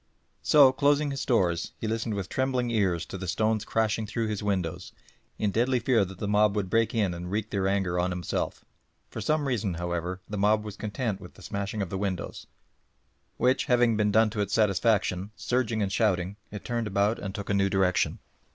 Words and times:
So, 0.41 0.71
closing 0.71 1.11
his 1.11 1.23
doors, 1.25 1.73
he 1.79 1.87
listened 1.87 2.15
with 2.15 2.27
trembling 2.27 2.71
ears 2.71 3.05
to 3.05 3.19
the 3.19 3.27
stones 3.27 3.63
crashing 3.63 4.07
through 4.07 4.29
his 4.29 4.41
windows, 4.41 4.93
in 5.37 5.51
deadly 5.51 5.77
fear 5.79 6.03
that 6.05 6.17
the 6.17 6.27
mob 6.27 6.55
would 6.55 6.71
break 6.71 6.95
in 6.95 7.13
and 7.13 7.29
wreak 7.29 7.51
their 7.51 7.67
anger 7.67 7.99
on 7.99 8.09
himself. 8.09 8.65
For 9.11 9.21
some 9.21 9.47
reason, 9.47 9.75
however, 9.75 10.19
the 10.27 10.39
mob 10.39 10.65
were 10.65 10.71
content 10.71 11.21
with 11.21 11.35
the 11.35 11.43
smashing 11.43 11.83
of 11.83 11.91
the 11.91 11.99
windows, 11.99 12.47
which 13.37 13.65
having 13.65 13.95
been 13.95 14.11
done 14.11 14.31
to 14.31 14.41
its 14.41 14.55
satisfaction, 14.55 15.29
surging 15.35 15.83
and 15.83 15.91
shouting 15.91 16.35
it 16.49 16.65
turned 16.65 16.87
about 16.87 17.19
and 17.19 17.35
took 17.35 17.51
a 17.51 17.53
new 17.53 17.69
direction. 17.69 18.17